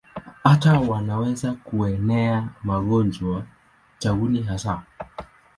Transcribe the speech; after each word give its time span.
Hata 0.43 0.79
wanaweza 0.79 1.53
kuenea 1.53 2.49
magonjwa, 2.63 3.43
tauni 3.99 4.41
hasa. 4.43 4.83